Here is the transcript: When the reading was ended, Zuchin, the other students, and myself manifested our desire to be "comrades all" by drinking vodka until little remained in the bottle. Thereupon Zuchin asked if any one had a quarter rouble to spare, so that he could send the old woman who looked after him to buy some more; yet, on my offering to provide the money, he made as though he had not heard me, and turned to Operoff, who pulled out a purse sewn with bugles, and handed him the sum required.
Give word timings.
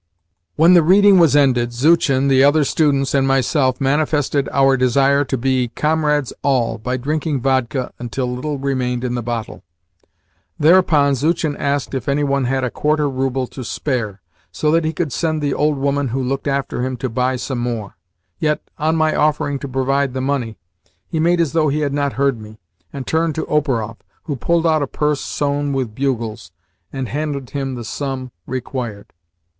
When 0.55 0.73
the 0.73 0.81
reading 0.81 1.19
was 1.19 1.35
ended, 1.35 1.71
Zuchin, 1.73 2.27
the 2.27 2.43
other 2.43 2.63
students, 2.63 3.13
and 3.13 3.27
myself 3.27 3.79
manifested 3.79 4.49
our 4.51 4.75
desire 4.75 5.23
to 5.25 5.37
be 5.37 5.67
"comrades 5.75 6.33
all" 6.41 6.79
by 6.79 6.97
drinking 6.97 7.41
vodka 7.41 7.93
until 7.99 8.25
little 8.33 8.57
remained 8.57 9.03
in 9.03 9.13
the 9.13 9.21
bottle. 9.21 9.61
Thereupon 10.57 11.13
Zuchin 11.13 11.55
asked 11.55 11.93
if 11.93 12.09
any 12.09 12.23
one 12.23 12.45
had 12.45 12.63
a 12.63 12.71
quarter 12.71 13.07
rouble 13.07 13.45
to 13.49 13.63
spare, 13.63 14.21
so 14.51 14.71
that 14.71 14.85
he 14.85 14.91
could 14.91 15.13
send 15.13 15.39
the 15.39 15.53
old 15.53 15.77
woman 15.77 16.07
who 16.07 16.23
looked 16.23 16.47
after 16.47 16.83
him 16.83 16.97
to 16.97 17.07
buy 17.07 17.35
some 17.35 17.59
more; 17.59 17.95
yet, 18.39 18.59
on 18.79 18.95
my 18.95 19.15
offering 19.15 19.59
to 19.59 19.67
provide 19.67 20.15
the 20.15 20.19
money, 20.21 20.57
he 21.05 21.19
made 21.19 21.39
as 21.39 21.51
though 21.51 21.67
he 21.67 21.81
had 21.81 21.93
not 21.93 22.13
heard 22.13 22.41
me, 22.41 22.57
and 22.91 23.05
turned 23.05 23.35
to 23.35 23.45
Operoff, 23.45 23.97
who 24.23 24.35
pulled 24.35 24.65
out 24.65 24.81
a 24.81 24.87
purse 24.87 25.21
sewn 25.21 25.73
with 25.73 25.93
bugles, 25.93 26.51
and 26.91 27.07
handed 27.09 27.51
him 27.51 27.75
the 27.75 27.85
sum 27.85 28.31
required. 28.47 29.13